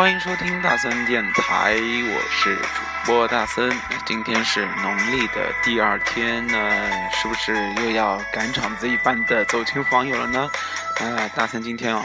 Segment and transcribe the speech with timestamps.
[0.00, 2.62] 欢迎收听大森电台，我是主
[3.04, 3.70] 播大森。
[4.06, 6.56] 今天是农历的第二天呢，
[7.12, 10.50] 是不是又要赶场子一般的走亲访友了呢？
[11.00, 12.02] 呃，大森今天啊，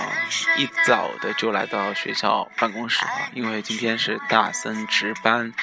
[0.57, 5.54] 一早的就来到学校办公室啊，因为今天是大森值班。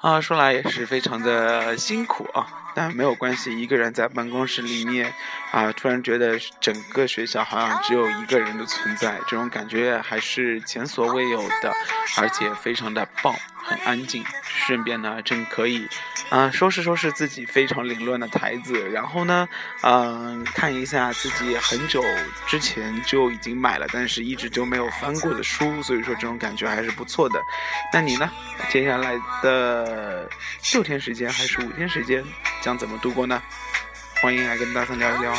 [0.00, 5.12] 啊，说来也是非常的辛苦啊，但没有关系，一个人在办公室里面，
[5.52, 11.72] 啊，突然觉得整个学校好像只有一个人的存在，这种感觉还是前所未有的，
[12.18, 13.34] 而且非常的棒。
[13.64, 15.88] 很安静，顺便呢，正可以，
[16.28, 19.48] 啊，收拾收拾自己非常凌乱的台子，然后呢，
[19.82, 22.04] 嗯，看一下自己很久
[22.46, 27.40] 之前就已经买了，但是一直就没有翻过的书，所以说这种感觉还是不错的。
[27.92, 28.30] 那你呢？
[28.70, 30.28] 接下来的
[30.72, 32.22] 六天时间还是五天时间，
[32.60, 33.42] 将怎么度过呢？
[34.20, 35.34] 欢迎来跟大森聊一聊。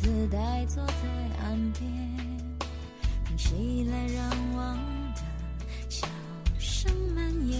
[0.00, 0.92] 自呆坐在
[1.42, 1.84] 岸边。
[3.36, 4.76] 起来，让往
[5.14, 5.20] 的
[5.88, 6.06] 笑
[6.58, 7.58] 声蔓延。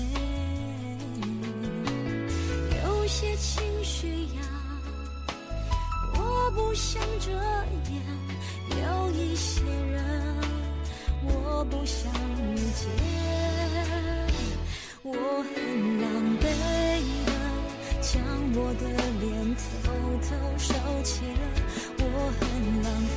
[2.85, 4.43] 有些情绪呀，
[6.15, 7.31] 我不想遮
[7.91, 8.03] 掩；
[8.83, 10.03] 有一些人，
[11.23, 12.13] 我不想
[12.53, 12.83] 遇见。
[15.03, 15.53] 我很
[16.01, 16.05] 狼
[16.39, 17.29] 狈的
[18.01, 18.13] 将
[18.55, 18.83] 我的
[19.21, 19.25] 脸
[19.55, 19.63] 偷
[20.23, 20.29] 偷
[20.59, 20.69] 收
[21.03, 21.43] 起了，
[22.17, 23.14] 我很浪费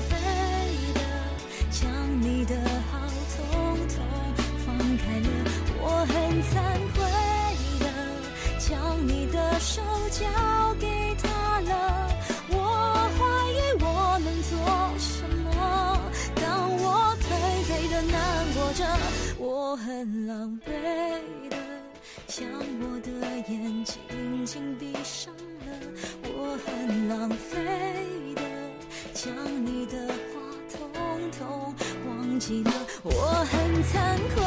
[32.37, 32.71] 忘记了，
[33.01, 33.09] 我
[33.49, 34.43] 很惭愧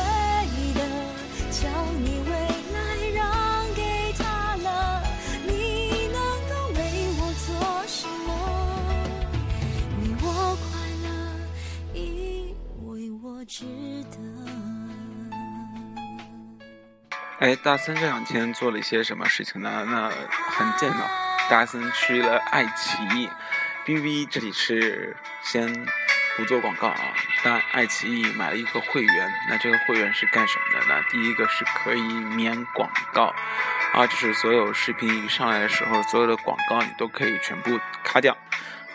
[0.75, 0.81] 的
[1.51, 1.69] 将
[2.01, 2.31] 你未
[2.73, 2.79] 来
[3.17, 3.19] 让
[3.75, 5.03] 给他了。
[5.45, 6.17] 你能
[6.49, 6.79] 够为
[7.19, 7.51] 我做
[7.89, 8.31] 什么？
[9.99, 10.25] 为我
[10.55, 10.71] 快
[11.03, 11.09] 乐，
[11.93, 12.55] 因
[12.87, 13.65] 为我值
[14.13, 14.15] 得。
[17.41, 19.85] 哎，大森这两天做了一些什么事情呢？
[19.89, 21.11] 那很简单，
[21.51, 23.29] 大森去了爱奇艺。
[23.85, 25.89] B B，这里是先。
[26.37, 27.15] 不做广告啊，
[27.45, 31.03] 但爱奇艺买了一个会员，那这个会员是干什么的呢？
[31.11, 33.35] 第一个是可以免广告，
[33.93, 38.37] 啊，就是所有视频一上来的时候，所有的广告你都可以全部卡掉。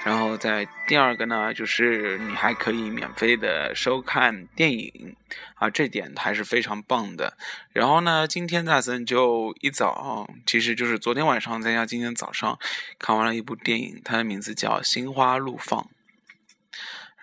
[0.04, 5.16] 然后在第二个呢，就是你还可以免费的收看电影，
[5.56, 7.36] 啊，这点还是非常棒的。
[7.74, 12.58] 然后呢，今天大森就一早，其实就是昨天晚上再加今天早上
[13.00, 15.80] 看完了一部电影，它的名字叫《心花怒放》。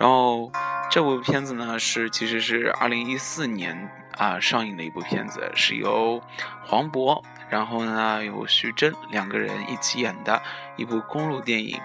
[0.03, 0.51] 然后
[0.91, 6.21] 这部片子呢是其实是二零一四年啊上映的一部片子，是由
[6.65, 10.43] 黄渤，然后呢有徐峥两个人一起演的
[10.77, 11.81] 一部公路电影。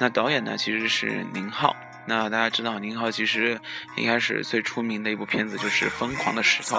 [0.00, 1.76] 那导演呢其实是宁浩。
[2.06, 3.60] 那大家知道宁浩其实
[3.96, 6.76] 一开始最出名的一部片子就是《疯狂的石头》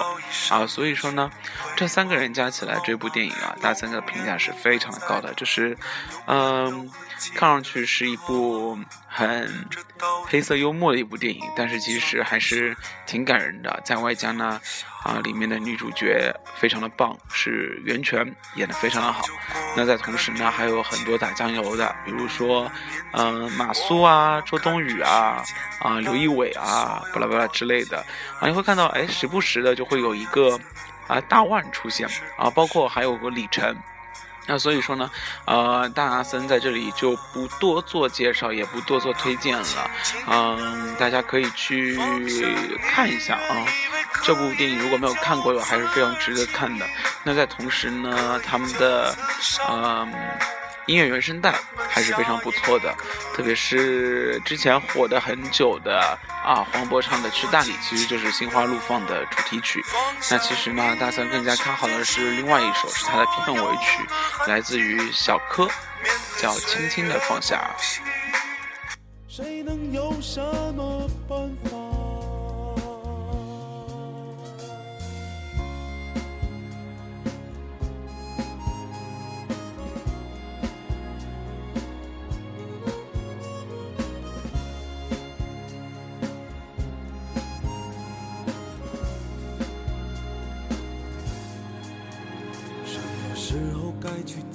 [0.54, 1.30] 啊，所以说呢
[1.76, 5.76] 这三个人加起来这部电影啊，大三个评价是非常的高的，就是
[6.26, 6.90] 嗯。
[7.36, 8.76] 看上去是一部
[9.06, 9.68] 很
[10.26, 12.76] 黑色幽默的一部电影，但是其实还是
[13.06, 13.80] 挺感人的。
[13.84, 14.60] 在外加呢，
[15.02, 19.24] 啊，里面的女主角非常的棒，是袁泉演的非常的好。
[19.76, 22.70] 那在同时呢，还有很多打酱油的，比如说，
[23.12, 25.42] 嗯，马苏啊，周冬雨啊，
[25.80, 27.98] 啊，刘仪伟啊，巴拉巴拉之类的。
[28.38, 30.58] 啊，你会看到，哎，时不时的就会有一个
[31.08, 33.76] 啊大腕出现啊，包括还有个李晨。
[34.46, 35.10] 那所以说呢，
[35.46, 39.90] 呃，大阿森在这里就不多做介绍，也不多做推荐了，
[40.28, 41.98] 嗯，大家可以去
[42.90, 43.66] 看一下啊。
[44.24, 46.86] 这部电影如果没有看过的，还是非常值得看的。
[47.24, 49.16] 那在同时呢，他们的，
[49.70, 50.12] 嗯。
[50.86, 51.54] 音乐原声带
[51.88, 52.94] 还是非常不错的，
[53.34, 59.80] 特别是之前火的很久的啊，黄渤唱的《去大理》，其实就是《心花怒放》的主题曲。
[60.30, 64.02] 那其实呢，大三更加看好的是另外一首，是他的片尾曲，
[64.48, 65.68] 来自于小柯，
[66.38, 67.70] 叫《轻轻的放下》。
[69.28, 70.01] 谁能有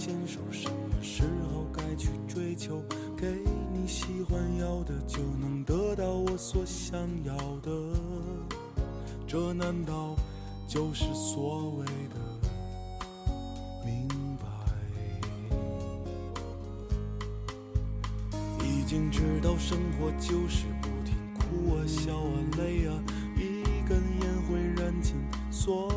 [0.08, 1.24] 该去坚守，什么时
[1.54, 2.82] 候该去追求？
[3.18, 3.28] 给
[3.74, 7.72] 你喜欢要的，就能得到我所想要的。
[9.28, 10.16] 这难道
[10.68, 12.16] 就是所谓的
[13.86, 14.08] 明
[14.38, 14.48] 白？
[18.64, 23.04] 已经知道生活就是不停哭啊笑啊累啊，
[23.36, 25.16] 一根烟会燃尽
[25.52, 25.97] 所有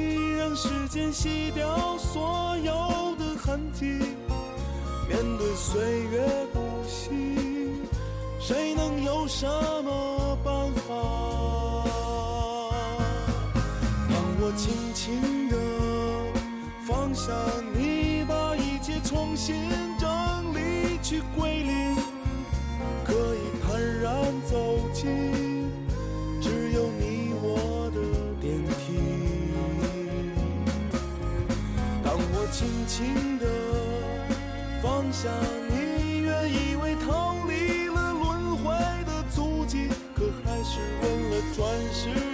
[0.41, 3.85] 让时间洗掉所有的痕迹。
[5.07, 5.79] 面对岁
[6.09, 7.11] 月不息，
[8.39, 9.45] 谁能有什
[9.83, 10.95] 么办法？
[14.09, 15.55] 让我轻轻地
[16.87, 17.31] 放下
[17.75, 19.55] 你，把一切重新
[19.99, 20.09] 整
[20.55, 21.60] 理，去归
[33.01, 33.47] 轻轻地
[34.79, 35.27] 放下，
[35.69, 38.71] 你原以为逃离了轮回
[39.05, 42.30] 的足迹，可还是问了转世？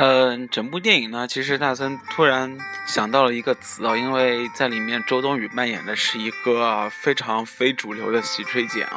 [0.00, 8.96] 嗯，整部电影呢，其实大森突然想到了一个词啊，因为在里面周冬雨扮演的是一个非常非主流的洗吹剪啊，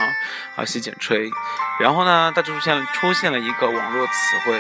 [0.58, 1.28] 啊洗剪吹，
[1.80, 4.60] 然后呢，他就出现出现了一个网络词汇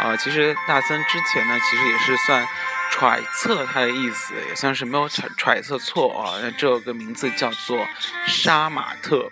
[0.00, 2.42] 啊，其实大森之前呢，其实也是算。
[2.90, 7.86] 揣测它的意思也算是没有揣揣测错啊，这个名字叫做
[8.26, 9.30] 杀马特。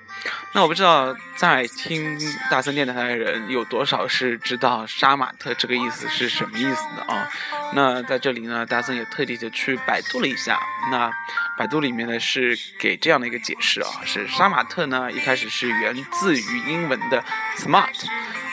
[0.53, 2.19] 那我不知道在听
[2.51, 7.29] 大森电台的人有多少是知道杀马特这个意思是什么意思的啊？
[7.73, 10.59] 那在这里呢，大森也特地的去百度了一下，
[10.91, 11.11] 那
[11.57, 17.23] 百度里面呢是给这样的一个解释啊，是杀马特呢一开始是源自于英文的
[17.57, 17.95] smart，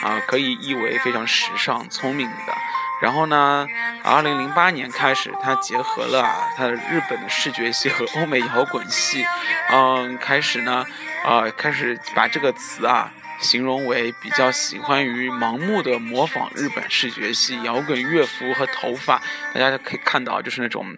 [0.02, 2.54] 啊，可以译为非常时尚、聪明的。
[3.00, 3.66] 然后呢，
[4.02, 9.24] 二零零八年开始，他结合了啊他的日本的视觉系和欧美摇滚系，
[9.70, 10.84] 嗯，开始呢，
[11.24, 19.22] 呃，开始把这个词啊形容为比较喜欢于盲目的模仿日本视觉系摇滚乐服和头发，
[19.54, 20.96] 大家可以看到，就是那种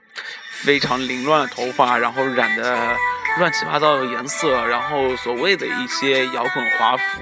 [0.50, 2.96] 非常凌乱的头发，然后染的
[3.38, 7.20] 乱七八糟的颜色，然后所谓的一些摇滚华服。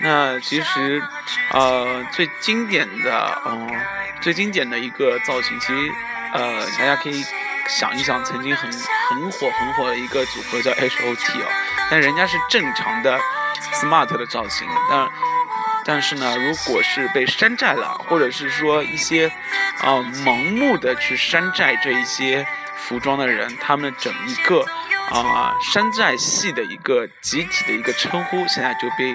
[0.00, 1.02] 那其实，
[1.52, 3.68] 呃，最经典的，嗯。
[4.22, 5.92] 最经典的一个造型，其实，
[6.32, 7.22] 呃，大家可以
[7.68, 11.46] 想一想，曾经很很火很火的一个组合叫 H.O.T 哦，
[11.90, 13.20] 但人家是正常的
[13.74, 15.10] smart 的造型，但
[15.84, 19.26] 但是呢，如果是被山寨了，或者是说一些
[19.82, 22.46] 啊盲目的去山寨这一些
[22.78, 24.64] 服装的人，他们整一个
[25.10, 29.14] 啊山寨系的一个集体的一个称呼，现在就被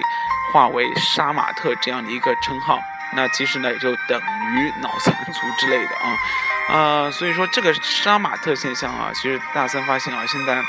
[0.52, 2.78] 化为杀马特这样的一个称号。
[3.12, 4.20] 那其实呢，也就等
[4.54, 6.18] 于脑残族之类的啊，
[6.68, 10.62] 呃，所以说这个杀马特现象啊，其实大森发现啊，现在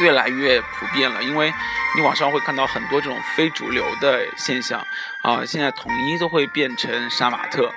[0.00, 1.54] 越来越普遍了，因为
[1.94, 4.84] 你网上会看到很多这种非主流的现象
[5.22, 7.72] 啊，现在统一都会变成杀马特，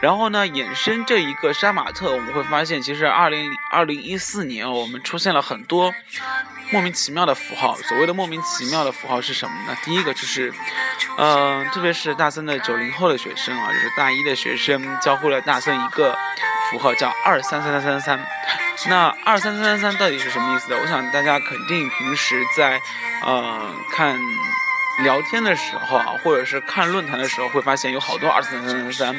[0.00, 5.94] 然后呢，衍生这一个杀马特，我们会发现，其实二零二零一四年我们出现了很多。
[6.72, 9.76] 莫名其妙的符号，所谓的莫名其妙的符号是什么呢？
[9.84, 10.52] 第一个就是，
[11.18, 16.16] 嗯，特别是大三的九零后的学生啊，就是大一的学生教会了大三一个
[16.70, 18.26] 符号，叫二三三三三三。
[18.88, 20.78] 那二三三三三到底是什么意思呢？
[20.80, 22.80] 我想大家肯定平时在，
[23.24, 24.18] 呃，看。
[25.02, 29.16] 聊天的时候啊，或者是看论坛的时候，会发现有好多二三三三三。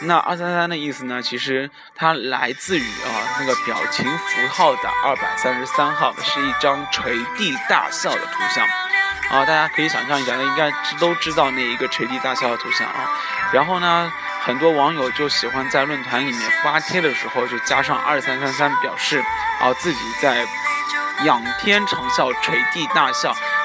[0.00, 1.20] 那二三三的意思呢？
[1.22, 8.66] 其实它来自于啊那个表情符号的二百三十三号，是一张垂地大笑的图像
[9.30, 9.44] 啊。
[9.44, 13.10] 大家可以想象一下，应该都知道那一个垂地大笑的图像啊。
[13.52, 19.22] 然后呢，很多网友就喜欢在论坛里面发帖的时候就加上二三三三，表示
[19.60, 20.46] 啊自己在
[21.24, 23.34] 仰天长啸、垂地大笑。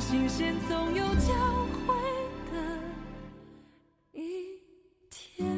[0.00, 1.32] 新鲜总有交
[1.86, 1.94] 汇
[2.52, 2.58] 的
[4.12, 4.60] 一
[5.08, 5.48] 天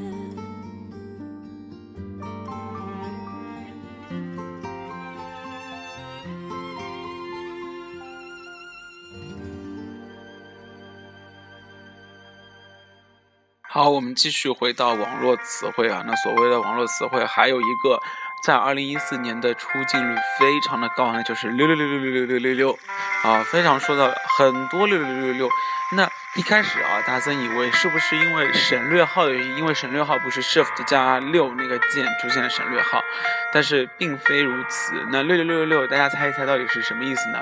[13.63, 16.03] 好，我们继续回到网络词汇啊。
[16.07, 18.01] 那所谓的网络词汇，还有一个
[18.47, 22.79] 在二零一四年的出镜率非常的高，那就是六六六六六六六六六
[23.25, 25.51] 啊，非常说到很多六六六六六。
[25.97, 29.57] 那一开始啊，大森以为是不是因为省略号的原因？
[29.59, 33.03] 因为省略号不是 Shift 加六那个键出现了省略号，
[33.53, 34.93] 但是并非如此。
[35.11, 37.39] 那六六六六六，大家猜一猜到底是什么意思呢？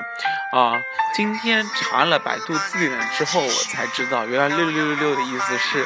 [0.59, 0.73] 啊，
[1.13, 5.85] 今天查了百度字典之后，我才知道，原来六六六六六的意思是。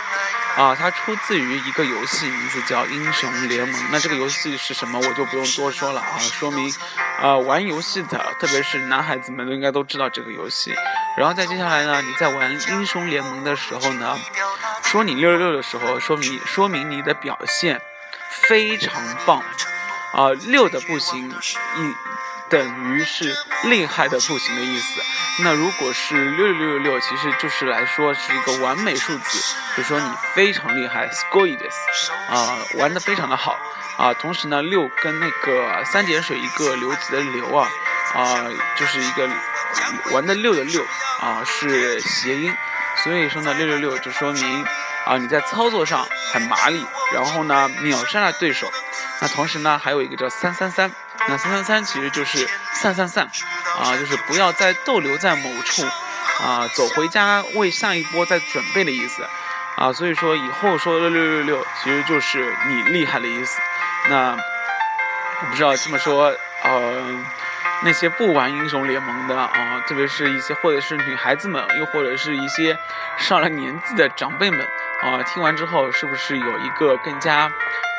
[0.57, 3.79] 啊，它出自于一个游戏，名字叫《英雄联盟》。
[3.91, 6.17] 那这个游戏是什么，我就不用多说了啊。
[6.19, 6.73] 说明，
[7.21, 10.73] 啊，玩游戏的，特别是男孩子们都应该都知道这个游戏。
[11.17, 14.17] 然后在接下来呢，你在玩《英雄联盟》的时候呢，
[14.83, 17.81] 说你六六六的时候，说明说明你的表现
[18.29, 19.39] 非常棒，
[20.13, 21.95] 啊，六的不行，一
[22.49, 25.01] 等于是厉害的不行的意思。
[25.41, 33.57] 那如果是六六六六六，其实就是来说是一个完美数字，就说你非常厉害 s c o r e d e s 啊，玩的非常的好
[33.97, 34.13] 啊。
[34.13, 37.69] 同时呢，六跟那个三点水一个留子的留啊，
[38.13, 39.29] 啊，就是一个
[40.11, 40.83] 玩的六的六
[41.21, 42.53] 啊，是谐音，
[43.03, 44.65] 所以说呢，六六六就说明
[45.05, 48.69] 啊你在操作上很麻利，然后呢秒杀了对手。
[49.21, 50.91] 那同时呢，还有一个叫三三三，
[51.29, 53.29] 那三三三其实就是散散散。
[53.79, 55.83] 啊，就是不要再逗留在某处，
[56.43, 59.25] 啊，走回家为下一波在准备的意思，
[59.77, 63.61] 啊，所以说以后说六六六六，其实就是你厉害的意思。
[64.09, 67.25] 那我不知道这么说，呃，
[67.83, 72.77] 那些不玩英雄联盟的啊，特别是一些或者是女孩子们，又或者是一些
[73.17, 74.59] 上了年纪的长辈们，
[75.03, 77.49] 啊，听完之后是不是有一个更加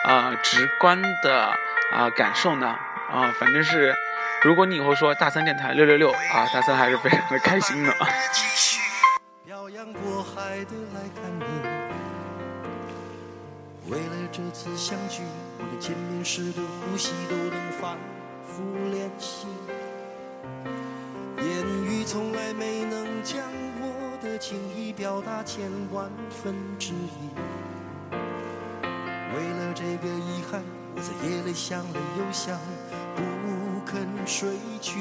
[0.04, 1.58] 啊直观的
[1.90, 2.76] 啊感受呢？
[3.10, 3.94] 啊，反正是。
[4.42, 7.92] 如果你以后说大三电台六六六啊，大三还是非常的开心的。
[9.44, 11.44] 漂洋过海的来看你，
[13.92, 15.20] 为了这次相聚，
[15.58, 17.98] 我连见面时的呼吸都能反
[18.46, 19.46] 复练习。
[21.36, 23.42] 言语从来没能将
[23.82, 27.28] 我的情意表达千万分之一。
[29.36, 30.62] 为了这个遗憾，
[30.96, 32.58] 我在夜里想了又想。
[33.90, 34.48] 肯睡
[34.80, 35.00] 去，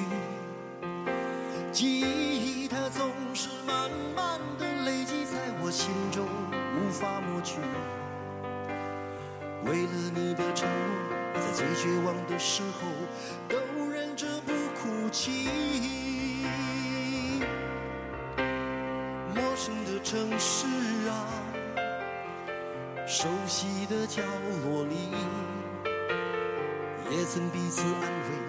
[1.71, 6.25] 记忆它总是慢慢的累积在我心中，
[6.75, 7.59] 无法抹去。
[9.63, 12.89] 为了你的承诺，在最绝望的时候
[13.47, 15.47] 都忍着不哭泣。
[19.35, 20.65] 陌生的城市
[21.07, 21.29] 啊，
[23.05, 24.23] 熟悉的角
[24.65, 25.11] 落里，
[27.11, 28.48] 也曾彼此安慰。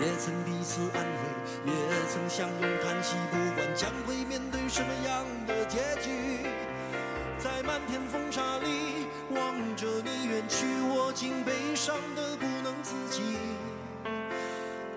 [0.00, 1.72] 也曾彼此安慰，也
[2.08, 6.40] 曾相拥叹息，不管将会面对什么样的结局。
[7.38, 13.36] 在漫天风沙里望着你远去，我竟悲伤的不能自己。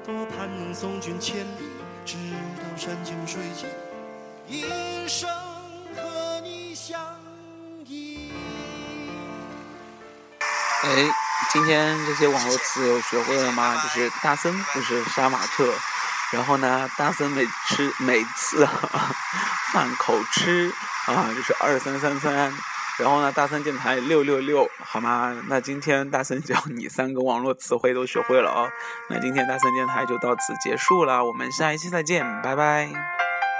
[0.05, 1.69] 多盼能送君千里，
[2.05, 2.15] 直
[2.57, 3.69] 到山穷水尽，
[4.47, 5.29] 一生
[5.95, 6.97] 和你相
[7.85, 8.31] 依。
[10.83, 11.09] 哎，
[11.51, 13.75] 今天这些网络词有学会了吗？
[13.75, 15.71] 就是大森就是杀马特，
[16.31, 18.67] 然后呢，大森每吃每次
[19.71, 20.71] 饭口吃
[21.07, 22.53] 啊，就是二三三三，
[22.97, 25.35] 然后呢，大森电台六六六，好吗？
[25.47, 28.69] 那今天大森教你三个网络词汇都学会了哦，
[29.09, 33.22] 那今天大森电台就到此结束了，我们下一期再见，拜拜。